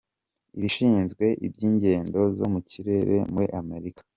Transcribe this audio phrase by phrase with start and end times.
[0.67, 4.01] Ishinzwe iby’ingendo zo mu kirere muri Amerika.